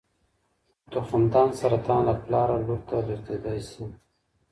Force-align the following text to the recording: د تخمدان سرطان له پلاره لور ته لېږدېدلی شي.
د 0.83 0.83
تخمدان 0.93 1.49
سرطان 1.59 2.01
له 2.09 2.13
پلاره 2.23 2.57
لور 2.65 2.79
ته 2.89 2.97
لېږدېدلی 3.07 3.61
شي. 3.69 3.85